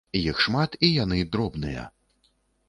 [0.19, 1.85] Іх шмат і яны дробныя.